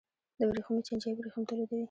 د 0.37 0.39
ورېښمو 0.49 0.85
چینجی 0.87 1.11
ورېښم 1.15 1.43
تولیدوي 1.49 1.79